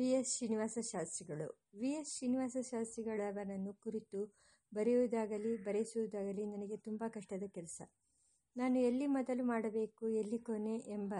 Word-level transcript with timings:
V 0.00 0.10
S 0.10 0.36
Srinivasa 0.36 0.78
ಶಾಸ್ತ್ರಿಗಳು. 0.82 1.68
V 1.74 1.90
S 1.90 2.16
Srinivasa 2.16 2.56
ಶಾಸ್ತ್ರಿಗಳವರನ್ನು 2.70 3.74
ಕುರಿತು 3.74 4.34
ಬರೆಯುವುದಾಗಲಿ, 4.74 5.64
ಬರೆಸುವುದಾಗಲಿ 5.64 6.46
ನನಗೆ 6.46 6.76
ತುಂಬ 6.76 7.04
ಕಷ್ಟದ 7.08 7.42
ಕೆಲಸ. 7.48 7.82
ನಾನು 8.56 8.78
ಎಲ್ಲಿ 8.78 9.06
ಮೊದಲು 9.06 9.44
ಮಾಡಬೇಕು, 9.44 10.08
ಎಲ್ಲಿ 10.08 10.38
ಕೊನೆ 10.38 10.76
ಎಂಬ 10.76 11.14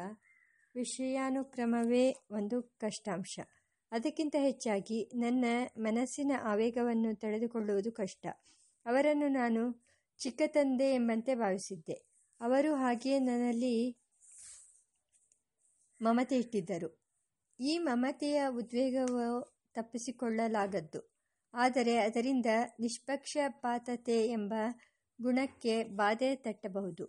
ವಿಷಯಾನುಕ್ರಮವೇ 0.74 2.16
ಒಂದು 2.30 2.62
ಕಷ್ಟಾಂಶ. 2.62 3.40
ಅದಕ್ಕಿಂತ 3.92 4.36
ಹೆಚ್ಚಾಗಿ 4.38 5.10
ನನ್ನ 5.14 5.44
ಮನಸ್ಸಿನ 5.78 6.32
ಆವೇಗವನ್ನು 6.42 7.16
ತಡೆದುಕೊಳ್ಳುವುದು 7.16 7.92
ಕಷ್ಟ. 7.92 8.26
ಅವರನ್ನು 8.86 9.28
ನಾನು 9.28 9.84
ಚಿಕ್ಕ 10.18 10.42
ತಂದೆ 10.46 10.94
ಎಂಬಂತೆ 10.94 11.34
ಭಾವಿಸಿದ್ದೆ. 11.34 12.06
ಅವರು 12.40 12.74
ಹಾಗೆಯೇ 12.74 13.18
ನನ್ನಲ್ಲಿ 13.18 13.96
ಮಮತೆ 16.02 16.38
ಇಟ್ಟಿದ್ದರು. 16.38 16.99
ಈ 17.60 17.78
ಮಮತೆಯ 17.78 18.46
ಉದ್ವೇಗವು 18.48 19.24
ತಪ್ಪಿಸಿಕೊಳ್ಳಲಾಗದ್ದು. 19.74 21.00
ಆದರೆ 21.54 21.96
ಅದರಿಂದ 21.96 22.46
ನಿಷ್ಪಕ್ಷಪಾತತೆ 22.80 24.26
ಎಂಬ 24.26 24.54
ಗುಣಕ್ಕೆ 25.22 25.84
ಬಾಧೆ 25.84 26.36
ತಟ್ಟಬಹುದು. 26.36 27.04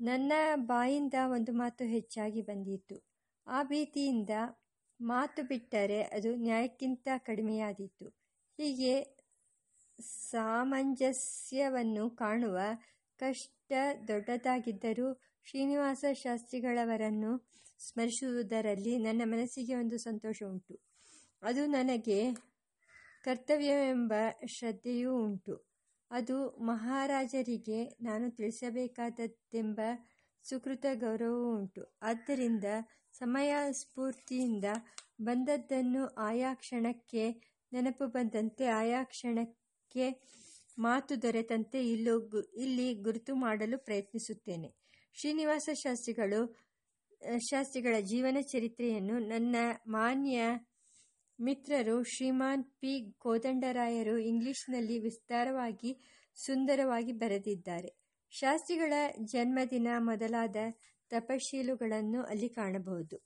ನನ್ನ 0.00 0.32
ಬಾಯಿಂದ 0.54 1.14
ಒಂದು 1.30 1.52
ಮಾತು 1.52 1.84
ಹೆಚ್ಚಾಗಿ 1.84 2.42
ಬಂದಿತ್ತು. 2.42 2.96
ಆ 3.46 3.62
ಭೀತಿಯಿಂದ 3.62 4.30
ಮಾತು 5.00 5.42
ಬಿಟ್ಟರೆ 5.42 6.02
ಅದು 6.02 6.36
ನ್ಯಾಯಕ್ಕಿಂತ 6.36 7.08
ಕಡಿಮೆಯಾದೀತು. 7.18 8.08
ಹೀಗೆ 8.58 8.94
ಸಾಮಂಜಸ್ಯವನ್ನು 10.30 12.10
ಕಾಣುವ 12.10 12.58
ಕಷ್ಟ 13.16 13.72
ದೊಡ್ಡದಾಗಿದ್ದರೂ 14.08 15.20
ಶ್ರೀನಿವಾಸ 15.44 16.04
ಶಾಸ್ತ್ರಿಗಳವರನ್ನು 16.12 17.32
ಸ್ಮರಿಸುವುದರಲ್ಲಿ 17.78 18.98
ನನ್ನ 18.98 19.22
ಮನಸ್ಸಿಗೆ 19.24 19.74
ಒಂದು 19.74 19.98
ಸಂತೋಷ 19.98 20.42
ಉಂಟು. 20.46 20.74
ಅದು 21.42 21.66
ನನಗೆ 21.66 22.32
ಕರ್ತವ್ಯವೆಂಬ 23.24 24.12
ಶ್ರದ್ಧೆಯೂ 24.46 25.16
ಉಂಟು. 25.24 25.68
ಅದು 26.10 26.56
ಮಹಾರಾಜರಿಗೆ 26.56 27.84
ನಾನು 28.02 28.30
ತಿಳಿಸಬೇಕಾದದ್ದೆಂಬ 28.30 29.80
ಸುಕೃತ 30.42 30.86
ಗೌರವವೂ 30.94 31.56
ಉಂಟು. 31.58 31.98
ಆದ್ದರಿಂದ 32.02 32.64
ಸಮಯ 33.12 33.54
ಸ್ಫೂರ್ತಿಯಿಂದ 33.70 34.64
ಬಂದದ್ದನ್ನು 35.20 36.06
ಆಯಾ 36.06 36.54
ಕ್ಷಣಕ್ಕೆ 36.54 37.24
ನೆನಪು 37.72 38.06
ಬಂದಂತೆ, 38.06 38.66
ಆಯಾ 38.66 39.04
ಕ್ಷಣಕ್ಕೆ 39.04 40.06
ಮಾತು 40.78 41.22
ದೊರೆತಂತೆ 41.22 41.88
ಇಲ್ಲೂ 41.88 42.14
ಇಲ್ಲಿ 42.56 42.94
ಗುರುತು 42.94 43.34
ಮಾಡಲು 43.34 43.78
ಪ್ರಯತ್ನಿಸುತ್ತೇನೆ. 43.78 44.74
ಶ್ರೀನಿವಾಸ 45.14 45.68
ಶಾಸ್ತ್ರಿಗಳು 45.72 46.67
ಶಾಸ್ತ್ರಿಗಳ 47.22 47.96
ಜೀವನ 48.00 48.36
ಚರಿತ್ರೆಯನ್ನು 48.40 49.18
ನನ್ನ 49.18 49.56
ಮಾನ್ಯ 49.86 50.40
ಮಿತ್ರರು 51.40 52.02
ಶ್ರೀಮಾನ್ 52.02 52.64
ಪಿ. 52.64 53.14
ಕೋದಂಡರಾಯರು 53.18 54.18
ಇಂಗ್ಲಿಷ್ನಲ್ಲಿ 54.18 54.98
ವಿಸ್ತಾರವಾಗಿ 54.98 55.90
ಸುಂದರವಾಗಿ 56.36 57.12
ಬರೆದಿದ್ದಾರೆ. 57.12 57.90
ಶಾಸ್ತ್ರಿಗಳ 58.30 58.92
ಜನ್ಮದಿನ 59.24 59.88
ಮೊದಲಾದ 59.98 60.56
ತಪಶೀಲುಗಳನ್ನು 61.10 62.22
ಅಲ್ಲಿ 62.22 62.48
ಕಾಣಬಹುದು. 62.48 63.16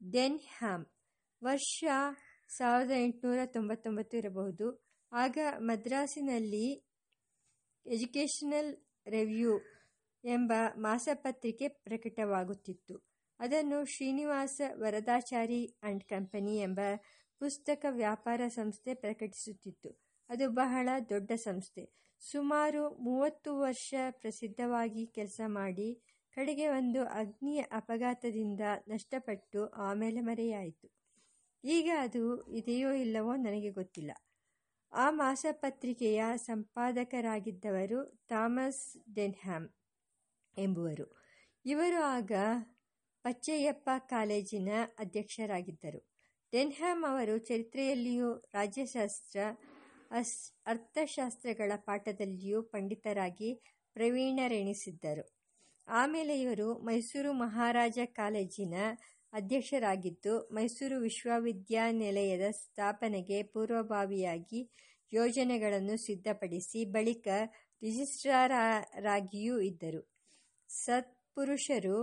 ಡೆನ್ 0.00 0.40
ಹ್ಯಾಮ್ 0.58 0.86
ವರ್ಷ 1.42 1.84
ಸಾವಿರದ 2.48 2.90
ಎಂಟುನೂರ 2.96 3.38
ತೊಂಬತ್ತೊಂಬತ್ತು 3.46 4.16
ಇರಬಹುದು. 4.16 4.66
ಆಗ 5.12 5.38
ಮದ್ರಾಸಿನಲ್ಲಿ 5.58 6.66
ಎಜುಕೇಷನಲ್ 7.86 8.72
ರಿವ್ಯೂ 9.06 9.52
ಎಂಬ 10.26 10.52
ಮಾಸಪತ್ರಿಕೆ 10.76 11.68
ಪ್ರಕಟವಾಗುತ್ತಿತ್ತು. 11.68 13.02
ಅದನ್ನು 13.40 13.84
ಶ್ರೀನಿವಾಸ 13.84 14.60
ವರದಾಚಾರಿ 14.74 15.76
ಅಂಡ್ 15.82 16.04
ಕಂಪನಿ 16.04 16.58
ಎಂಬ 16.58 16.80
ಪುಸ್ತಕ 17.38 17.86
ವ್ಯಾಪಾರ 17.90 18.40
ಸಂಸ್ಥೆ 18.48 18.94
ಪ್ರಕಟಿಸುತ್ತಿತ್ತು. 18.94 20.02
ಅದು 20.28 20.50
ಬಹಳ 20.50 20.88
ದೊಡ್ಡ 21.08 21.32
ಸಂಸ್ಥೆ. 21.32 21.90
ಸುಮಾರು 22.20 22.94
ಮೂವತ್ತು 22.94 23.58
ವರ್ಷ 23.58 23.94
ಪ್ರಸಿದ್ಧವಾಗಿ 24.10 25.06
ಕೆಲಸ 25.06 25.40
ಮಾಡಿ, 25.46 26.02
ಕಡೆಗೆ 26.34 26.68
ಒಂದು 26.68 27.04
ಅಗ್ನಿಯ 27.04 27.60
ಅಪಘಾತದಿಂದ 27.60 28.60
ನಷ್ಟಪಟ್ಟು 28.88 29.66
ಆಮೇಲೆ 29.66 30.20
ಮರೆಯಾಯಿತು. 30.20 30.88
ಈಗ 31.64 31.90
ಅದು 31.98 32.52
ಇದೆಯೋ 32.52 32.92
ಇಲ್ಲವೋ 32.92 33.36
ನನಗೆ 33.36 33.70
ಗೊತ್ತಿಲ್ಲ. 33.70 34.12
ಆ 34.92 35.10
ಮಾಸಪತ್ರಿಕೆಯ 35.10 36.24
ಸಂಪಾದಕರಾಗಿದ್ದವರು 36.36 38.24
ಥಾಮಸ್ 38.28 39.14
ಡೆನ್ಹ್ಯಾಮ್. 39.14 39.68
ಎಂಬುವರು. 40.56 41.06
ಇವರು 41.64 42.02
ಆಗ 42.02 42.32
ಪಚ್ಚಯ್ಯಪ್ಪ 43.24 43.90
ಕಾಲೇಜಿನ 43.98 44.68
ಅಧ್ಯಕ್ಷರಾಗಿದ್ದರು. 44.98 46.08
ಡೆನ್ಹ್ಯಾಮ್ 46.52 47.04
ಅವರು 47.04 47.38
ಚರಿತ್ರೆಯಲ್ಲಿಯೂ 47.38 48.34
ರಾಜ್ಯಶಾಸ್ತ್ರ, 48.52 49.38
ಅಸ್, 50.10 50.52
ಅರ್ಥಶಾಸ್ತ್ರಗಳ 50.66 51.72
ಪಾಠದಲ್ಲಿಯೂ 51.76 52.62
ಪಂಡಿತರಾಗಿ 52.62 53.62
ಪ್ರವೀಣರೆಣಿಸಿದ್ದರು 53.94 55.24
ಆಮೇಲೆ 55.88 56.42
ಇವರು 56.42 56.78
ಮೈಸೂರು 56.78 57.32
ಮಹಾರಾಜ 57.32 57.98
ಕಾಲೇಜಿನ 58.04 58.74
ಅಧ್ಯಕ್ಷರಾಗಿದ್ದು, 59.32 60.48
ಮೈಸೂರು 60.52 60.98
ವಿಶ್ವವಿದ್ಯಾನಿಲಯದ 60.98 62.50
ಸ್ಥಾಪನೆಗೆ 62.50 63.42
ಪೂರ್ವಭಾವಿಯಾಗಿ 63.42 64.70
ಯೋಜನೆಗಳನ್ನು 65.12 65.96
ಸಿದ್ಧಪಡಿಸಿ 65.96 66.84
ಬಳಿಕ 66.84 67.28
ರಿಜಿಸ್ಟ್ರಾರಾಗಿಯೂ 67.82 69.60
ಇದ್ದರು. 69.60 70.15
ಸತ್ಪುರುಷರು 70.70 71.98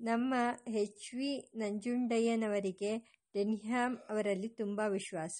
ನಮ್ಮ 0.00 0.34
ಹೆಚ್ 0.68 1.14
ವಿ 1.14 1.30
ನಂಜುಂಡಯ್ಯನವರಿಗೆ 1.54 2.92
ಡೆನ್ಹ್ಯಾಮ್ 3.34 3.96
ಅವರಲ್ಲಿ 4.08 4.48
ತುಂಬ 4.48 4.80
ವಿಶ್ವಾಸ. 4.88 5.36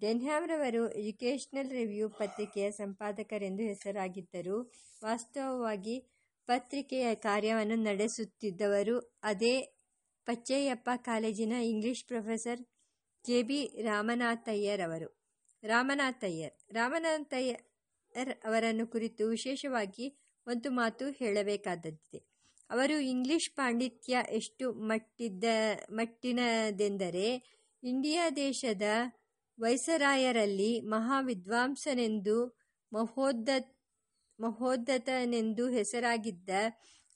ಡೆನ್ಹ್ಯಾಮ್ರವರು 0.00 0.82
ಎಜುಕೇಷನಲ್ 0.92 1.70
ರಿವ್ಯೂ 1.70 2.08
ಪತ್ರಿಕೆಯ 2.10 2.70
ಸಂಪಾದಕರೆಂದು 2.70 3.62
ಹೆಸರಾಗಿದ್ದರು 3.62 4.56
ವಾಸ್ತವವಾಗಿ 5.04 5.96
ಪತ್ರಿಕೆಯ 6.48 7.14
ಕಾರ್ಯವನ್ನು 7.14 7.76
ನಡೆಸುತ್ತಿದ್ದವರು 7.84 8.96
ಅದೇ 9.22 9.54
ಪಚ್ಚಯ್ಯಪ್ಪ 10.26 10.90
ಕಾಲೇಜಿನ 10.96 11.52
English 11.62 12.06
professor 12.06 12.62
K 13.24 13.42
B 13.42 13.60
Ramanathaiyar 13.82 14.80
ಅವರು 14.80 15.08
ರಾಮನಾಥಯ್ಯರ್. 15.62 16.54
ರಾಮನಾಥಯ್ಯರ್ 16.70 17.62
ಅವರನ್ನು 18.44 18.86
ಕುರಿತು 18.86 19.28
ವಿಶೇಷವಾಗಿ 19.28 20.06
ಒಂದು 20.46 20.70
ಮಾತು 20.70 21.10
ಹೇಳಬೇಕಾದದ್ದಿದೆ. 21.10 22.20
ಅವರು 22.70 22.98
ಇಂಗ್ಲಿಷ್ 23.00 23.50
ಪಾಂಡಿತ್ಯ 23.50 24.18
ಎಷ್ಟು 24.30 24.72
ಮಟ್ಟಿದ್ದ, 24.72 25.44
ಮಟ್ಟಿನದೆಂದರೆ, 25.90 27.28
ಇಂಡಿಯಾ 27.82 28.30
ದೇಶದ 28.30 28.82
ವೈಸರಾಯರಲ್ಲಿ 29.58 30.80
ಮಹಾವಿದ್ವಾಂಸನೆಂದು 30.80 32.58
ಮಹೋದ್ದ 32.92 33.48
ಮಹೋದ್ದತನೆಂದು 34.38 35.68
ಹೆಸರಾಗಿದ್ದ 35.68 36.50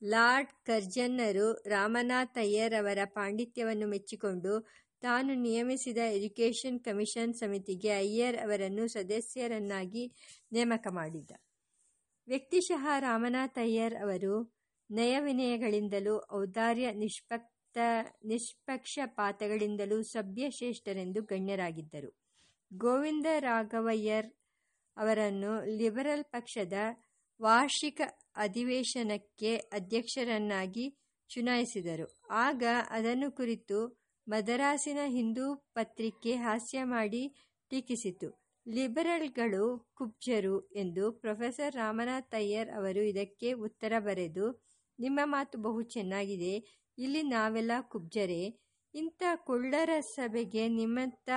ಲಾರ್ಡ್ 0.05 0.51
ಕರ್ಜನ್ನರು 0.67 1.53
ರಾಮನಾಥಯ್ಯರವರ 1.53 2.99
ಪಾಂಡಿತ್ಯವನ್ನು 3.05 3.87
ಮೆಚ್ಚಿಕೊಂಡು 3.89 4.69
ತಾನು 5.01 5.35
ನಿಯಮಿಸಿದ 5.35 5.99
ಎಜುಕೇಷನ್ 5.99 6.81
ಕಮಿಷನ್ 6.81 7.35
ಸಮಿತಿಗೆ 7.35 7.91
ಅಯ್ಯರ್ 7.91 8.37
ಅವರನ್ನು 8.37 8.89
ಸದಸ್ಯರನ್ನಾಗಿ 8.89 10.05
ನೇಮಕ 10.53 10.87
ಮಾಡಿದ್ದ. 10.91 11.33
ವ್ಯಕ್ತಿಶಃ 12.29 12.99
ರಾಮನಾಥಯ್ಯರ್ 12.99 13.95
ಅವರು 13.95 14.57
ನಯವಿನಯಗಳಿಂದಲೂ 14.91 16.25
ಔದಾರ್ಯ 16.33 16.93
ನಿಷ್ಪಕ್ತ, 16.93 17.79
ನಿಷ್ಪಕ್ಷಪಾತಗಳಿಂದಲೂ 18.25 20.03
ಸಭ್ಯಶ್ರೇಷ್ಠರೆಂದು 20.03 21.23
ಗಣ್ಯರಾಗಿದ್ದರು. 21.23 22.11
ಗೋವಿಂದ 22.73 23.27
ರಾಘವಯ್ಯರ್ 23.39 24.27
ಅವರನ್ನು 24.97 25.77
ಲಿಬರಲ್ 25.77 26.25
ಪಕ್ಷದ 26.25 26.73
ವಾರ್ಷಿಕ 27.43 28.01
ಅಧಿವೇಶನಕ್ಕೆ 28.37 29.57
ಅಧ್ಯಕ್ಷರನ್ನಾಗಿ 29.57 30.97
ಚುನಾಯಿಸಿದರು. 31.29 32.23
ಆಗ 32.31 32.63
ಅದನ್ನು 32.91 33.33
ಕುರಿತು 33.33 34.03
ಮದರಾಸಿನ 34.29 34.99
ಹಿಂದೂ 35.07 35.57
ಪತ್ರಿಕೆ 35.75 36.35
ಹಾಸ್ಯ 36.37 36.85
ಮಾಡಿ 36.85 37.29
ಟೀಕಿಸಿತು. 37.71 38.46
ಲಿಬರಲ್ಗಳು 38.67 39.65
ಕುಬ್ಜರು 39.95 40.55
ಎಂದು 40.73 41.05
ಪ್ರೊಫೆಸರ್ 41.13 41.75
ರಾಮನಾಥ್ 41.75 42.35
ಅಯ್ಯರ್ 42.35 42.71
ಅವರು 42.71 43.03
ಇದಕ್ಕೆ 43.03 43.53
ಉತ್ತರ 43.67 43.93
ಬರೆದು, 43.99 44.47
ನಿಮ್ಮ 44.99 45.21
ಮಾತು 45.25 45.57
ಬಹು 45.59 45.83
ಚೆನ್ನಾಗಿದೆ, 45.83 46.55
ಇಲ್ಲಿ 46.99 47.23
ನಾವೆಲ್ಲ 47.23 47.73
ಕುಬ್ಜರೇ. 47.81 48.43
ಇಂಥ 48.95 49.23
ಕುಳ್ಳರ 49.47 49.91
ಸಭೆಗೆ 50.15 50.69
ನಿಮ್ಮಂಥ 50.69 51.29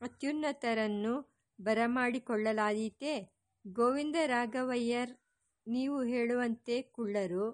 ಅತ್ಯುನ್ನತರನ್ನು 0.00 1.14
ಬರಮಾಡಿಕೊಳ್ಳಲಾದೀತೆ. 1.58 3.12
ಗೋವಿಂದ 3.64 4.16
ರಾಘವಯ್ಯರ್, 4.26 5.12
ನೀವು 5.66 5.98
ಹೇಳುವಂತೆ 6.02 6.76
ಕುಳ್ಳರು. 6.82 7.46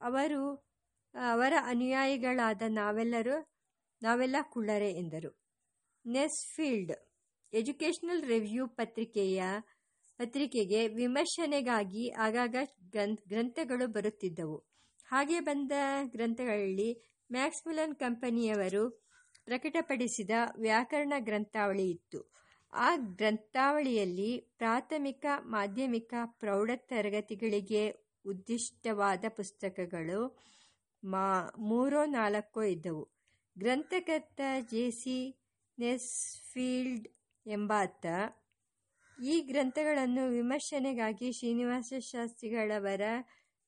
ಅವರು, 0.00 0.42
ಅವರ 1.14 1.54
ಅನುಯಾಯಿಗಳಾದ 1.64 2.62
ನಾವೆಲ್ಲರೂ, 2.68 3.38
ನಾವೆಲ್ಲ 4.02 4.36
ಕುಳ್ಳರೆ 4.50 4.90
ಎಂದರು. 4.92 5.30
ನೆಸ್ಫೀಲ್ಡ್ 6.04 6.94
ಎಜುಕೇಷನಲ್ 7.52 8.24
ರಿವ್ಯೂ 8.24 8.66
ಪತ್ರಿಕೆಯ, 8.66 9.42
ಪತ್ರಿಕೆಗೆ 10.16 10.88
ವಿಮರ್ಶನೆಗಾಗಿ 10.88 12.10
ಆಗಾಗ 12.10 12.56
ಗ್ರಂಥಗಳು 13.28 13.86
ಬರುತ್ತಿದ್ದವು. 13.86 14.64
ಹಾಗೆ 15.08 15.40
ಬಂದ 15.40 15.72
ಗ್ರಂಥಗಳಲ್ಲಿ 16.02 17.18
ಮ್ಯಾಕ್ಸ್ಮಿಲನ್ 17.32 17.94
ಕಂಪನಿಯವರು 17.94 18.90
ಪ್ರಕಟಪಡಿಸಿದ 19.44 20.30
ವ್ಯಾಕರಣ 20.58 21.12
ಗ್ರಂಥಾವಳಿ 21.18 21.90
ಇತ್ತು. 21.90 22.32
ಆ 22.72 22.96
ಗ್ರಂಥಾವಳಿಯಲ್ಲಿ 22.96 24.40
ಪ್ರಾಥಮಿಕ, 24.58 25.26
ಮಾಧ್ಯಮಿಕ 25.40 26.14
ಪ್ರೌಢ 26.24 26.70
ತರಗತಿಗಳಿಗೆ 26.76 27.90
ಉದ್ದಿಷ್ಟವಾದ 28.26 29.24
ಪುಸ್ತಕಗಳು 29.28 30.40
ಮಾ, 31.04 31.54
ಮೂರೋ, 31.58 32.04
ನಾಲ್ಕೋ 32.04 32.62
ಇದ್ದವು. 32.62 33.08
ಗ್ರಂಥಕರ್ತ 33.58 34.40
ಜೆ 34.60 34.90
ಸಿ 34.90 35.16
ನೆಸ್ಫೀಲ್ಡ್ 35.78 37.08
ಎಂಬಾತ, 37.46 38.06
ಈ 39.22 39.40
ಗ್ರಂಥಗಳನ್ನು 39.40 40.28
ವಿಮರ್ಶನೆಗಾಗಿ 40.28 41.32
ಶ್ರೀನಿವಾಸ 41.32 41.92
ಶಾಸ್ತ್ರಿಗಳವರ 41.98 43.00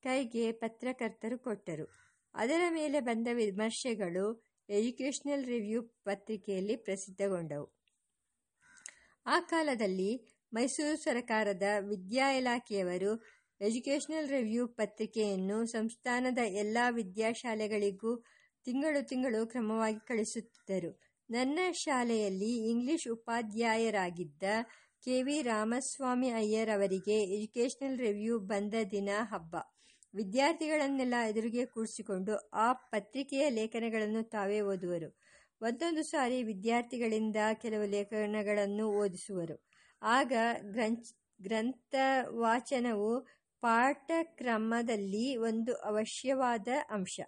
ಕೈಗೆ 0.03 0.53
ಪತ್ರಕರ್ತರು 0.53 1.39
ಕೊಟ್ಟರು. 1.39 1.87
ಅದರ 2.35 2.61
ಮೇಲೆ 2.71 3.01
ಬಂದ 3.01 3.29
ವಿಮರ್ಶೆಗಳು 3.33 4.43
ಎಜುಕೇಷನಲ್ 4.69 5.45
ರಿವ್ಯೂ 5.45 5.83
ಪತ್ರಿಕೆಯಲ್ಲಿ 5.83 6.77
ಪ್ರಸಿದ್ಧಗೊಂಡವು. 6.77 7.85
ಆ 9.27 9.41
ಕಾಲದಲ್ಲಿ 9.41 10.41
ಮೈಸೂರು 10.53 10.97
ಸರಕಾರದ 10.97 11.63
ವಿದ್ಯಾ 11.81 12.33
ಇಲಾಖೆಯವರು 12.33 13.23
ಎಜುಕೇಷನಲ್ 13.61 14.29
ರಿವ್ಯೂ 14.29 14.67
ಪತ್ರಿಕೆಯನ್ನು 14.67 15.67
ಸಂಸ್ಥಾನದ 15.67 16.39
ಎಲ್ಲ 16.39 16.79
ವಿದ್ಯಾಶಾಲೆಗಳಿಗೂ 16.91 18.25
ತಿಂಗಳು 18.65 19.09
ತಿಂಗಳು 19.09 19.47
ಕ್ರಮವಾಗಿ 19.47 20.07
ಕಳಿಸುತ್ತಿದ್ದರು. 20.07 21.04
ನನ್ನ 21.31 21.59
ಶಾಲೆಯಲ್ಲಿ 21.73 22.71
ಇಂಗ್ಲಿಷ್ 22.71 23.09
ಉಪಾಧ್ಯಾಯರಾಗಿದ್ದ 23.09 24.43
ಕೆ 25.05 25.23
ವಿ 25.23 25.43
ರಾಮಸ್ವಾಮಿ 25.43 26.31
ಅಯ್ಯರ್ 26.31 26.71
ಅವರಿಗೆ 26.71 27.25
ಎಜುಕೇಷನಲ್ 27.25 27.99
ರಿವ್ಯೂ 27.99 28.39
ಬಂದ 28.39 28.75
ದಿನ 28.91 29.09
ಹಬ್ಬ. 29.21 29.55
ವಿದ್ಯಾರ್ಥಿಗಳನ್ನೆಲ್ಲ 30.15 31.15
ಎದುರಿಗೆ 31.29 31.67
ಕೂಡಿಸಿಕೊಂಡು 31.67 32.51
ಆ 32.55 32.73
ಪತ್ರಿಕೆಯ 32.73 33.51
ಲೇಖನಗಳನ್ನು 33.51 34.23
ತಾವೇ 34.23 34.61
ಓದುವರು. 34.61 35.09
ಒಂದೊಂದು 35.61 36.03
ಸಾರಿ 36.03 36.43
ವಿದ್ಯಾರ್ಥಿಗಳಿಂದ 36.43 37.37
ಕೆಲವು 37.55 37.87
ಲೇಖನಗಳನ್ನು 37.87 38.87
ಓದಿಸುವರು. 38.89 39.57
ಆಗ 40.03 40.33
ಗ್ರಂಥ 40.61 41.05
ಗ್ರಂಥ 41.43 41.95
ವಾಚನವು 42.29 43.11
ಪಾಠಕ್ರಮದಲ್ಲಿ 43.63 45.37
ಒಂದು 45.37 45.75
ಅವಶ್ಯವಾದ 45.75 46.69
ಅಂಶ. 46.91 47.21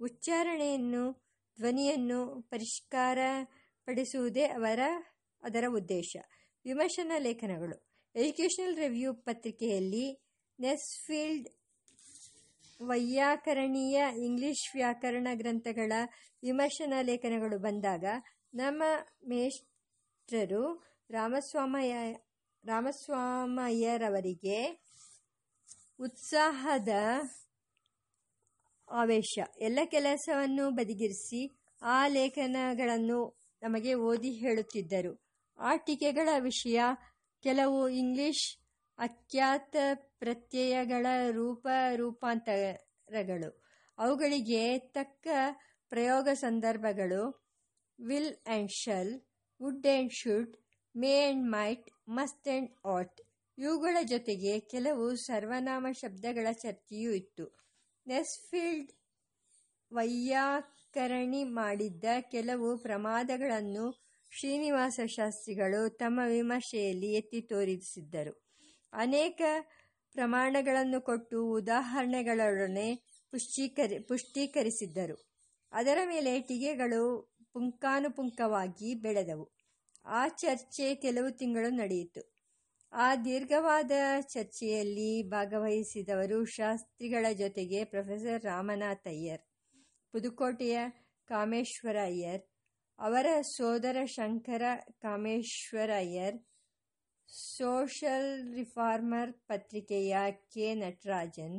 ಉಚ್ಚಾರಣೆಯನ್ನು 0.00 1.29
ಧ್ವನಿಯನ್ನು 1.60 2.42
ಪರಿಷ್ಕಾರಪಡಿಸುವುದೇ 2.42 4.44
ಅವರ, 4.44 4.80
ಅದರ 5.42 5.64
ಉದ್ದೇಶ. 5.68 6.16
ವಿಮರ್ಶನ 6.64 7.12
ಲೇಖನಗಳು. 7.18 7.90
ಎಜುಕೇಷನಲ್ 8.14 8.76
ರಿವ್ಯೂ 8.76 9.14
ಪತ್ರಿಕೆಯಲ್ಲಿ 9.14 10.22
ನೆಸ್ಫೀಲ್ಡ್ 10.60 11.48
ವೈಯಾಕರಣೀಯ 12.82 14.04
ಇಂಗ್ಲಿಷ್ 14.24 14.74
ವ್ಯಾಕರಣ 14.74 15.28
ಗ್ರಂಥಗಳ 15.34 15.92
ವಿಮರ್ಶನ 16.42 16.92
ಲೇಖನಗಳು 17.02 17.58
ಬಂದಾಗ 17.58 18.04
ನಮ್ಮ 18.54 18.82
ಮೇಷ್ಟ್ರರು 19.28 20.90
ರಾಮಸ್ವಾಮಯ್ಯ 21.10 21.94
ರಾಮಸ್ವಾಮಯ್ಯರವರಿಗೆ 22.64 24.88
ಉತ್ಸಾಹದ 26.00 26.88
ಆವೇಶ. 28.90 29.38
ಎಲ್ಲ 29.58 29.78
ಕೆಲಸವನ್ನು 29.84 30.70
ಬದಿಗಿರಿಸಿ 30.70 31.58
ಆ 31.82 32.06
ಲೇಖನಗಳನ್ನು 32.06 33.40
ನಮಗೆ 33.62 33.94
ಓದಿ 33.94 34.30
ಹೇಳುತ್ತಿದ್ದರು. 34.30 35.20
ಆ 35.58 35.76
ಟೀಕೆಗಳ 35.76 36.28
ವಿಷಯ 36.38 36.80
ಕೆಲವು 37.42 37.88
ಇಂಗ್ಲಿಷ್ 37.88 38.56
ಅಖ್ಯಾತ 38.98 39.76
ಪ್ರತ್ಯಯಗಳ 39.94 41.06
ರೂಪ 41.30 41.68
ರೂಪಾಂತರಗಳು. 41.94 43.64
ಅವುಗಳಿಗೆ 43.98 44.78
ತಕ್ಕ 44.78 45.28
ಪ್ರಯೋಗ 45.88 46.28
ಸಂದರ್ಭಗಳು 46.32 47.46
will 48.06 48.34
and 48.46 48.70
shall, 48.70 49.20
would 49.62 49.86
and 49.86 50.12
should, 50.12 50.56
may 50.96 51.24
and 51.24 51.50
might 51.50 51.90
must 52.08 52.48
and 52.48 52.70
ought. 52.86 53.20
ಇವುಗಳ 53.58 53.96
ಜೊತೆಗೆ 54.02 54.60
ಕೆಲವು 54.60 55.16
ಸರ್ವನಾಮ 55.16 55.86
ಶಬ್ದಗಳ 55.92 56.52
ಚರ್ಚೆಯೂ 56.52 57.12
ಇತ್ತು. 57.12 57.59
ನೆಸ್ಫೀಲ್ಡ್ 58.06 58.92
ವೈಯಾಕರಣಿ 59.92 61.44
ಮಾಡಿದ್ದ 61.44 62.04
ಕೆಲವು 62.20 62.78
ಪ್ರಮಾದಗಳನ್ನು 62.78 64.08
ಶ್ರೀನಿವಾಸ 64.30 65.00
ಶಾಸ್ತ್ರಿಗಳು 65.06 65.88
ತಮ್ಮ 65.88 66.20
ವಿಮರ್ಶೆಯಲ್ಲಿ 66.26 67.12
ಎತ್ತಿ 67.12 67.40
ತೋರಿಸಿದ್ದರು. 67.40 68.48
ಅನೇಕ 68.92 69.42
ಪ್ರಮಾಣಗಳನ್ನು 70.12 71.00
ಕೊಟ್ಟು 71.00 71.52
ಉದಾಹರಣೆಗಳೊಡನೆ 71.52 72.94
ಪುಷ್ಟೀಕರಿ, 73.30 73.98
ಪುಷ್ಟೀಕರಿಸಿದ್ದರು. 73.98 75.30
ಅದರ 75.72 75.98
ಮೇಲೆ 76.04 76.40
ಟೀಕೆಗಳು 76.40 77.34
ಪುಂಖಾನುಪುಂಖವಾಗಿ 77.52 78.94
ಬೆಳೆದವು. 78.94 79.52
ಆ 80.04 80.28
ಚರ್ಚೆ 80.28 80.94
ಕೆಲವು 80.94 81.30
ತಿಂಗಳು 81.30 81.70
ನಡೆಯಿತು. 81.70 82.39
ಆ 82.92 83.08
ದೀರ್ಘವಾದ 83.14 83.92
ಚರ್ಚೆಯಲ್ಲಿ 84.28 85.22
ಭಾಗವಹಿಸಿದವರು 85.28 86.44
ಶಾಸ್ತ್ರಿಗಳ 86.44 87.26
ಜೊತೆಗೆ 87.32 87.84
ಪ್ರೊಫೆಸರ್ 87.84 88.44
ರಾಮನಾಥಯ್ಯರ್ 88.44 89.42
ಪುದುಕೋಟೆಯ 90.14 90.78
ಕಾಮೇಶ್ವರ 91.30 91.96
ಅಯ್ಯರ್, 92.04 92.42
ಅವರ 92.98 93.26
ಸೋದರ 93.40 93.98
ಶಂಕರ 94.04 94.62
ಕಾಮೇಶ್ವರ 95.02 95.90
ಅಯ್ಯರ್, 95.96 96.38
ಸೋಷಲ್ 97.28 98.54
ರಿಫಾರ್ಮರ್ 98.54 99.32
ಪತ್ರಿಕೆಯ 99.46 100.16
ಕೆ. 100.54 100.74
ನಟರಾಜನ್, 100.74 101.56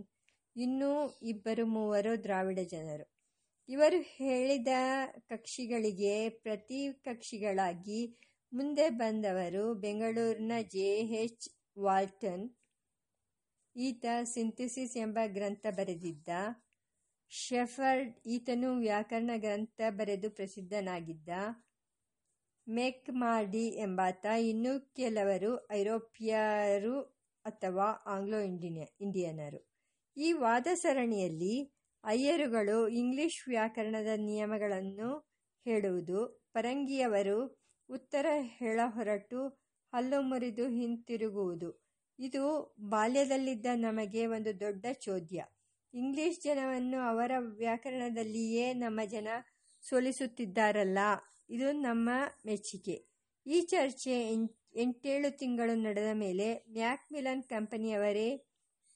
ಇನ್ನೂ 0.55 0.91
ಇಬ್ಬರು 1.23 1.65
ಮೂವರು 1.65 2.23
ದ್ರಾವಿಡ 2.23 2.59
ಜನರು. 2.59 3.05
ಇವರು 3.69 3.99
ಹೇಳಿದ 4.17 4.73
ಕಕ್ಷಿಗಳಿಗೆ 5.29 6.29
ಪ್ರತಿ 6.29 6.81
ಕಕ್ಷಿಗಳಾಗಿ 7.05 8.01
ಮುಂದೆ 8.53 8.89
ಬಂದವರು 8.89 9.73
ಬೆಂಗಳೂರಿನ 9.73 10.51
ಜೆ 10.61 10.87
ಎಚ್ 10.97 11.49
ವಾಲ್ಟನ್. 11.79 12.55
ಈತ 13.75 14.05
ಸಿಂಥಿಸಿಸ್ 14.23 14.97
ಎಂಬ 14.97 15.19
ಗ್ರಂಥ 15.25 15.67
ಬರೆದಿದ್ದ. 15.69 16.29
ಶೆಫರ್ಡ್ 17.29 18.19
ಈತನು 18.25 18.77
ವ್ಯಾಕರಣ 18.77 19.31
ಗ್ರಂಥ 19.37 19.81
ಬರೆದು 19.89 20.29
ಪ್ರಸಿದ್ಧನಾಗಿದ್ದ. 20.29 21.29
ಮೆಕ್ 22.67 23.09
ಮಾರ್ಡಿ 23.09 23.67
ಎಂಬಾತ 23.67 24.25
ಇನ್ನೂ 24.25 24.79
ಕೆಲವರು 24.79 25.67
ಐರೋಪ್ಯರು 25.71 27.01
ಅಥವಾ 27.45 27.83
ಆಂಗ್ಲೋ 27.83 28.39
ಇಂಡಿಯ 28.39 28.83
ಇಂಡಿಯನರು. 29.01 29.69
ಈ 30.17 30.31
ವಾದ 30.31 30.67
ಸರಣಿಯಲ್ಲಿ 30.73 31.73
ಅಯ್ಯರುಗಳು 32.03 32.87
ಇಂಗ್ಲಿಷ್ 32.87 33.49
ವ್ಯಾಕರಣದ 33.49 34.07
ನಿಯಮಗಳನ್ನು 34.15 35.31
ಹೇಳುವುದು, 35.63 36.49
ಪರಂಗಿಯವರು 36.53 37.60
ಉತ್ತರ 37.91 38.25
ಹೇಳಹೊರಟು 38.57 39.39
ಹಲ್ಲು 39.93 40.21
ಮುರಿದು 40.21 40.65
ಹಿಂತಿರುಗುವುದು. 40.69 41.69
ಇದು 42.19 42.43
ಬಾಲ್ಯದಲ್ಲಿದ್ದ 42.89 43.65
ನಮಗೆ 43.75 44.25
ಒಂದು 44.25 44.59
ದೊಡ್ಡ 44.59 44.85
ಚೋದ್ಯ. 44.99 45.39
ಇಂಗ್ಲಿಷ್ 45.93 46.41
ಜನವನ್ನು 46.43 46.99
ಅವರ 47.09 47.31
ವ್ಯಾಕರಣದಲ್ಲಿಯೇ 47.57 48.73
ನಮ್ಮ 48.73 48.99
ಜನ 49.05 49.27
ಸೋಲಿಸುತ್ತಿದ್ದಾರಲ್ಲ, 49.83 50.99
ಇದು 51.49 51.71
ನಮ್ಮ 51.71 52.09
ಮೆಚ್ಚುಗೆ. 52.45 52.97
ಈ 53.45 53.61
ಚರ್ಚೆ 53.61 54.15
ಎಂಟೇಳು 54.75 55.29
ತಿಂಗಳು 55.37 55.75
ನಡೆದ 55.75 56.11
ಮೇಲೆ 56.13 56.47
ಮ್ಯಾಕ್ಮಿಲನ್ 56.71 57.43
ಕಂಪನಿಯವರೇ 57.43 58.29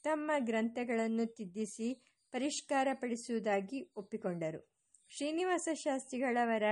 ತಮ್ಮ 0.04 0.32
ಗ್ರಂಥಗಳನ್ನು 0.40 1.26
ತಿದ್ದಿಸಿ 1.36 1.88
ಪರಿಷ್ಕಾರಪಡಿಸುವುದಾಗಿ 2.34 3.80
ಒಪ್ಪಿಕೊಂಡರು. 3.96 4.62
ಶ್ರೀನಿವಾಸ 5.10 5.68
ಶಾಸ್ತ್ರಿಗಳವರ 5.76 6.64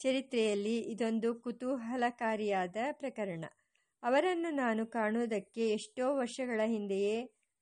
ಚರಿತ್ರೆಯಲ್ಲಿ 0.00 0.80
ಇದೊಂದು 0.92 1.34
ಕುತೂಹಲಕಾರಿಯಾದ 1.34 2.76
ಪ್ರಕರಣ. 2.92 3.44
ಅವರನ್ನು 4.02 4.50
ನಾನು 4.54 4.86
ಕಾಣುವುದಕ್ಕೆ 4.86 5.70
ಎಷ್ಟೋ 5.70 6.16
ವರ್ಷಗಳ 6.16 6.60
ಹಿಂದೆಯೇ 6.66 7.16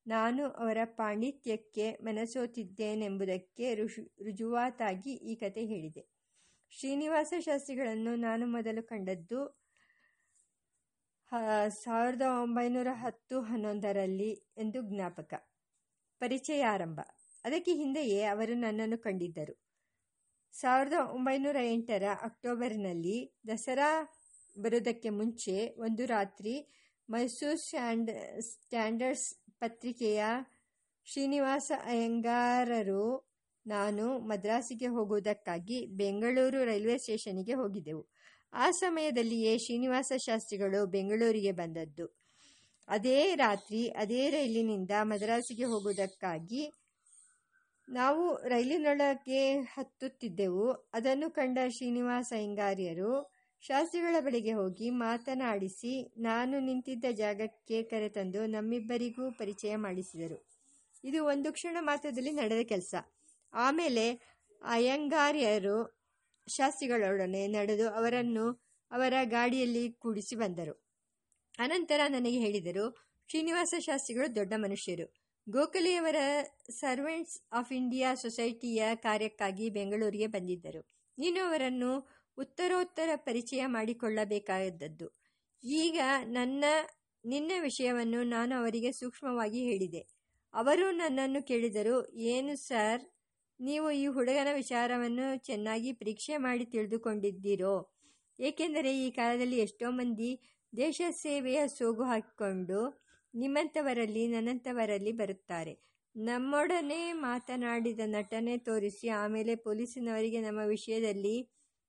ನಾನು 0.06 0.50
ಅವರ 0.54 0.78
ಪಾಂಡಿತ್ಯಕ್ಕೆ 0.96 1.86
ಮನಸೋತಿದ್ದೇನೆಂಬುದಕ್ಕೆ 2.02 3.74
ರುಜು, 3.74 4.02
ರುಜುವಾತಾಗಿ 4.24 5.14
ಈ 5.30 5.34
ಕತೆ 5.34 5.64
ಹೇಳಿದೆ. 5.66 6.02
ಶ್ರೀನಿವಾಸ 6.72 7.32
ಶಾಸ್ತ್ರಿಗಳನ್ನು 7.40 8.16
ನಾನು 8.16 8.46
ಮೊದಲು 8.46 8.82
ಕಂಡದ್ದು 8.82 9.40
ಸಾವಿರದ 11.82 12.24
ಒಂಬೈನೂರ 12.42 12.90
ಹತ್ತು 12.94 13.40
ಹನ್ನೊಂದರಲ್ಲಿ 13.40 14.30
ಎಂದು 14.56 14.82
ಜ್ಞಾಪಕ. 14.82 15.32
ಪರಿಚಯ 16.20 16.62
ಆರಂಭ 16.64 17.00
ಅದಕ್ಕೆ 17.44 17.72
ಹಿಂದೆಯೇ 17.72 18.22
ಅವರು 18.24 18.54
ನನ್ನನ್ನು 18.56 18.98
ಕಂಡಿದ್ದರು. 18.98 19.54
ಸಾವಿರದ 20.60 20.92
ಒಂಬೈನೂರ 21.12 21.56
ಎಂಟರ 21.62 22.02
ಅಕ್ಟೋಬರ್ನಲ್ಲಿ 22.22 23.16
ದಸರಾ 23.48 23.88
ಬರುವುದಕ್ಕೆ 24.58 25.10
ಮುಂಚೆ 25.10 25.74
ಒಂದು 25.78 26.06
ರಾತ್ರಿ 26.06 26.54
ಮೈಸೂರು 27.08 27.56
ಸ್ಟ್ಯಾಂಡ್ 27.56 28.10
ಸ್ಟ್ಯಾಂಡರ್ಡ್ಸ್ 28.40 29.28
ಪತ್ರಿಕೆಯ 29.60 30.22
ಶ್ರೀನಿವಾಸ 31.06 31.72
ಅಯ್ಯಂಗಾರರು 31.84 33.04
ನಾನು 33.66 34.18
ಮದ್ರಾಸಿಗೆ 34.18 34.86
ಹೋಗುವುದಕ್ಕಾಗಿ 34.86 35.86
ಬೆಂಗಳೂರು 35.86 36.64
ರೈಲ್ವೆ 36.64 36.98
ಸ್ಟೇಷನಿಗೆ 36.98 37.54
ಹೋಗಿದ್ದೆವು. 37.54 38.02
ಆ 38.52 38.70
ಸಮಯದಲ್ಲಿಯೇ 38.70 39.58
ಶ್ರೀನಿವಾಸ 39.58 40.12
ಶಾಸ್ತ್ರಿಗಳು 40.18 40.86
ಬೆಂಗಳೂರಿಗೆ 40.86 41.52
ಬಂದದ್ದು. 41.52 42.06
ಅದೇ 42.88 43.34
ರಾತ್ರಿ, 43.34 43.88
ಅದೇ 43.96 44.30
ರೈಲಿನಿಂದ 44.30 44.90
ಮದ್ರಾಸಿಗೆ 45.02 45.64
ಹೋಗುವುದಕ್ಕಾಗಿ 45.64 46.62
ನಾವು 47.88 48.36
ರೈಲಿನೊಳಗೆ 48.36 49.58
ಹತ್ತುತ್ತಿದ್ದೆವು. 49.58 50.72
ಅದನ್ನು 50.92 51.30
ಕಂಡ 51.30 51.58
ಶ್ರೀನಿವಾಸ 51.68 52.32
ಹಿಂಗಾರ್ಯರು 52.36 53.32
ಶಾಸ್ತ್ರಿಗಳ 53.60 54.16
ಬಳಿಗೆ 54.20 54.52
ಹೋಗಿ 54.52 54.90
ಮಾತನಾಡಿಸಿ, 54.90 56.14
ನಾನು 56.18 56.60
ನಿಂತಿದ್ದ 56.60 57.04
ಜಾಗಕ್ಕೆ 57.12 57.82
ಕರೆತಂದು 57.82 58.46
ನಮ್ಮಿಬ್ಬರಿಗೂ 58.46 59.30
ಪರಿಚಯ 59.30 59.76
ಮಾಡಿಸಿದರು. 59.76 60.46
ಇದು 61.04 61.24
ಒಂದು 61.24 61.52
ಕ್ಷಣ 61.52 61.76
ಮಾತ್ರದಲ್ಲಿ 61.80 62.32
ನಡೆದ 62.32 62.62
ಕೆಲಸ. 62.62 62.94
ಆಮೇಲೆ 63.52 64.12
ಅಯ್ಯಂಗಾರ್ಯರು 64.62 66.00
ಶಾಸ್ತ್ರಿಗಳೊಡನೆ 66.48 67.46
ನಡೆದು 67.46 67.88
ಅವರನ್ನು 67.88 68.52
ಅವರ 68.90 69.14
ಗಾಡಿಯಲ್ಲಿ 69.24 69.92
ಕೂಡಿಸಿ 69.92 70.36
ಬಂದರು. 70.36 70.86
ಅನಂತರ 71.58 72.00
ನನಗೆ 72.08 72.38
ಹೇಳಿದರು, 72.38 72.96
ಶ್ರೀನಿವಾಸ 73.28 73.74
ಶಾಸ್ತ್ರಿಗಳು 73.78 74.36
ದೊಡ್ಡ 74.36 74.52
ಮನುಷ್ಯರು. 74.56 75.25
ಗೋಖಲೆಯವರ 75.48 76.16
ಸರ್ವೆಂಟ್ಸ್ 76.70 77.40
ಆಫ್ 77.52 77.72
ಇಂಡಿಯಾ 77.72 78.14
ಸೊಸೈಟಿಯ 78.14 78.84
ಕಾರ್ಯಕ್ಕಾಗಿ 78.94 79.70
ಬೆಂಗಳೂರಿಗೆ 79.70 80.26
ಬಂದಿದ್ದರು. 80.26 80.80
ನೀನು 81.18 81.48
ಅವರನ್ನು 81.48 82.08
ಉತ್ತರೋತ್ತರ 82.38 83.08
ಪರಿಚಯ 83.14 83.66
ಮಾಡಿಕೊಳ್ಳಬೇಕಾದದ್ದು. 83.66 85.12
ಈಗ 85.62 86.00
ನನ್ನ, 86.24 86.64
ನಿನ್ನ 87.24 87.52
ವಿಷಯವನ್ನು 87.62 88.22
ನಾನು 88.22 88.56
ಅವರಿಗೆ 88.56 88.92
ಸೂಕ್ಷ್ಮವಾಗಿ 88.92 89.64
ಹೇಳಿದೆ. 89.64 90.02
ಅವರು 90.54 90.90
ನನ್ನನ್ನು 90.90 91.42
ಕೇಳಿದರು, 91.42 92.12
ಏನು 92.12 92.56
ಸರ್, 92.56 93.02
ನೀವು 93.60 93.90
ಈ 93.90 94.06
ಹುಡುಗನ 94.06 94.48
ವಿಚಾರವನ್ನು 94.54 95.38
ಚೆನ್ನಾಗಿ 95.38 95.92
ಪರೀಕ್ಷೆ 95.92 96.36
ಮಾಡಿ 96.36 96.64
ತಿಳಿದುಕೊಂಡಿದ್ದೀರೋ? 96.64 97.92
ಏಕೆಂದರೆ 98.40 99.06
ಈ 99.06 99.10
ಕಾಲದಲ್ಲಿ 99.10 99.58
ಎಷ್ಟೋ 99.58 99.90
ಮಂದಿ 99.90 100.40
ದೇಶ 100.76 101.00
ಸೇವೆಯ 101.10 101.68
ಸೋಗು 101.68 102.04
ಹಾಕಿಕೊಂಡು 102.04 103.05
ನಿಮ್ಮಂಥವರಲ್ಲಿ 103.34 104.28
ನನ್ನಂಥವರಲ್ಲಿ 104.28 105.12
ಬರುತ್ತಾರೆ. 105.12 105.74
ನಮ್ಮೊಡನೆ 106.16 107.12
ಮಾತನಾಡಿದ 107.12 108.00
ನಟನೆ 108.04 108.58
ತೋರಿಸಿ 108.58 109.08
ಆಮೇಲೆ 109.08 109.54
ಪೊಲೀಸಿನವರಿಗೆ 109.56 110.40
ನಮ್ಮ 110.40 110.60
ವಿಷಯದಲ್ಲಿ 110.66 111.36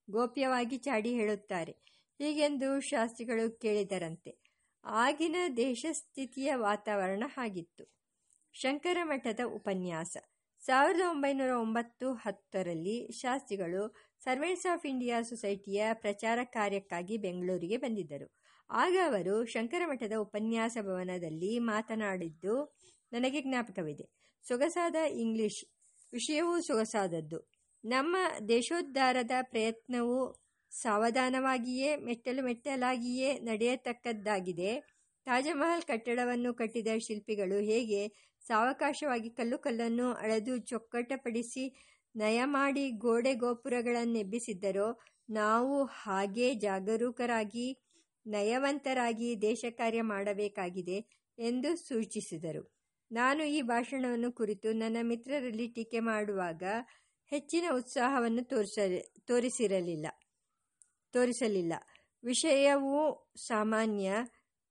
ಗೋಪ್ಯವಾಗಿ 0.10 0.78
ಚಾಡಿ 0.78 1.14
ಹೇಳುತ್ತಾರೆ. 1.14 1.72
ಹೀಗೆಂದು 2.20 2.80
ಶಾಸ್ತ್ರಿಗಳು 2.80 3.60
ಕೇಳಿದರಂತೆ. 3.60 4.32
ಆಗಿನ 4.84 5.36
ದೇಶಸ್ಥಿತಿಯ 5.58 6.56
ವಾತಾವರಣ 6.56 7.24
ಹಾಗಿತ್ತು. 7.28 7.86
ಶಂಕರ 8.54 8.98
ಮಠದ 9.04 9.40
ಉಪನ್ಯಾಸ. 9.46 10.18
ಸಾವಿರದ 10.64 11.02
ಒಂಬೈನೂರ 11.10 11.50
ಒಂಬತ್ತು 11.50 12.14
ಹತ್ತರಲ್ಲಿ 12.14 13.12
ಶಾಸ್ತ್ರಿಗಳು 13.12 13.96
ಸರ್ವೆಂಟ್ಸ್ 14.24 14.66
ಆಫ್ 14.74 14.86
ಇಂಡಿಯಾ 14.86 15.22
ಸೊಸೈಟಿಯ 15.22 15.86
ಪ್ರಚಾರ 15.94 16.40
ಕಾರ್ಯಕ್ಕಾಗಿ 16.44 17.18
ಬೆಂಗಳೂರಿಗೆ 17.18 17.78
ಬಂದಿದ್ದರು. 17.78 18.28
ಆಗ 18.70 18.96
ಅವರು 19.06 19.46
ಶಂಕರಮಠದ 19.46 20.14
ಉಪನ್ಯಾಸ 20.18 20.78
ಭವನದಲ್ಲಿ 20.82 21.60
ಮಾತನಾಡಿದ್ದು, 21.60 22.56
ನನಗೆ 23.12 23.42
ಜ್ಞಾಪಕವಿದೆ. 23.42 24.06
ಸೊಗಸಾದ 24.48 24.96
ಇಂಗ್ಲಿಷ್, 24.96 25.66
ವಿಷಯವೂ 26.14 26.62
ಸೊಗಸಾದದ್ದು. 26.62 27.40
ನಮ್ಮ 27.84 28.16
ದೇಶೋದ್ಧಾರದ 28.50 29.32
ಪ್ರಯತ್ನವು 29.42 30.20
ಸಾವಧಾನವಾಗಿಯೇ, 30.72 31.96
ಮೆಟ್ಟಲು 31.96 32.44
ಮೆಟ್ಟಲಾಗಿಯೇ 32.44 33.40
ನಡೆಯತಕ್ಕದ್ದಾಗಿದೆ. 33.40 34.72
ತಾಜಮಹಲ್ 35.26 35.82
ಕಟ್ಟಡವನ್ನು 35.82 36.54
ಕಟ್ಟಿದ 36.54 36.88
ಶಿಲ್ಪಿಗಳು 36.98 37.60
ಹೇಗೆ 37.62 38.02
ಸಾವಕಾಶವಾಗಿ 38.48 39.30
ಕಲ್ಲು 39.30 39.58
ಕಲ್ಲನ್ನು 39.58 40.14
ಅಳೆದು 40.14 40.58
ಚೊಕ್ಕಟಪಡಿಸಿ 40.58 41.66
ನಯ 42.16 42.46
ಮಾಡಿ 42.46 42.92
ಗೋಡೆ 42.98 43.34
ಗೋಪುರಗಳನ್ನೆಬ್ಬಿಸಿದ್ದರೋ, 43.34 44.88
ನಾವು 45.30 45.84
ಹಾಗೇ 45.84 46.54
ಜಾಗರೂಕರಾಗಿ 46.56 47.68
ನಯವಂತರಾಗಿ 48.28 49.42
ದೇಶ 49.42 49.66
ಕಾರ್ಯ 49.72 50.02
ಮಾಡಬೇಕಾಗಿದೆ 50.02 51.06
ಎಂದು 51.40 51.76
ಸೂಚಿಸಿದರು. 51.76 52.78
ನಾನು 53.12 53.44
ಈ 53.44 53.62
ಭಾಷಣವನ್ನು 53.62 54.32
ಕುರಿತು 54.32 54.72
ನನ್ನ 54.72 54.98
ಮಿತ್ರರಲ್ಲಿ 55.02 55.68
ಟೀಕೆ 55.68 56.00
ಮಾಡುವಾಗ 56.00 56.64
ಹೆಚ್ಚಿನ 57.26 57.64
ಉತ್ಸಾಹವನ್ನು 57.74 58.44
ತೋರಿಸ 58.44 58.80
ತೋರಿಸಿರಲಿಲ್ಲ. 59.28 60.08
ತೋರಿಸಲಿಲ್ಲ. 61.12 61.74
ವಿಷಯವೂ 62.24 63.32
ಸಾಮಾನ್ಯ 63.36 64.14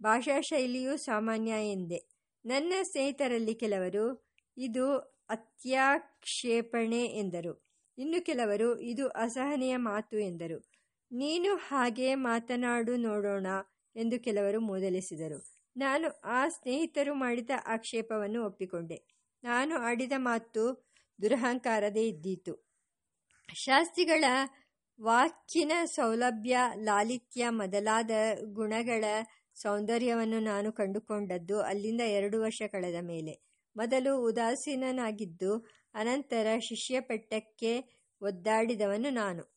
ಭಾಷಾ 0.02 0.40
ಶೈಲಿಯೂ 0.40 0.96
ಸಾಮಾನ್ಯ 0.96 1.52
ಎಂದೆ. 1.72 2.16
ನನ್ನ 2.46 2.72
ಸ್ನೇಹಿತರಲ್ಲಿ 2.82 3.54
ಕೆಲವರು, 3.54 4.34
ಇದು 4.58 4.96
ಅತ್ಯಾಕ್ಷೇಪಣೆ 5.28 7.04
ಎಂದರು. 7.04 7.66
ಇನ್ನು 7.98 8.25
ಕೆಲವರು, 8.25 8.80
ಇದು 8.80 9.08
ಅಸಹನೆಯ 9.08 9.76
ಮಾತು 9.76 10.18
ಎಂದರು. 10.18 10.75
ನೀನು 11.12 11.56
ಹಾಗೆ 11.56 12.14
ಮಾತನಾಡು 12.14 12.96
ನೋಡೋಣ 12.96 13.46
ಎಂದು 13.96 14.20
ಕೆಲವರು 14.20 14.60
ಮೂದಲಿಸಿದರು. 14.60 15.38
ನಾನು 15.76 16.20
ಆ 16.25 16.48
ಸ್ನೇಹಿತರು 16.48 17.14
ಮಾಡಿದ 17.14 17.50
ಆಕ್ಷೇಪವನ್ನು 17.66 18.44
ಒಪ್ಪಿಕೊಂಡೆ. 18.44 18.98
ನಾನು 19.44 19.76
ಆಡಿದ 19.78 20.12
ಮಾತು 20.16 20.86
ದುರಹಂಕಾರದೇ 21.22 22.08
ಇದ್ದೀತು. 22.08 22.66
ಶಾಸ್ತ್ರಿಗಳ 23.54 24.25
ವಾಕ್ಯನ 25.00 25.72
ಸೌಲಭ್ಯ, 25.84 26.56
ಲಾಲಿತ್ಯ 26.75 27.48
ಮೊದಲಾದ 27.50 28.10
ಗುಣಗಳ 28.44 29.04
ಸೌಂದರ್ಯವನ್ನು 29.54 30.40
ನಾನು 30.40 30.72
ಕಂಡುಕೊಂಡದ್ದು 30.72 31.60
ಅಲ್ಲಿಂದ 31.60 32.00
ಎರಡು 32.00 32.40
ವರ್ಷ 32.40 32.62
ಕಳೆದ 32.72 32.94
ಮೇಲೆ. 33.02 33.34
ಮೊದಲು 33.76 34.22
ಉದಾಸೀನನಾಗಿದ್ದು, 34.22 35.66
ಅನಂತರ 35.94 36.46
ಶಿಷ್ಯಪಟ್ಟಕ್ಕೆ 36.58 37.72
ಒದ್ದಾಡಿದವನು 38.22 39.10
ನಾನು. 39.10 39.55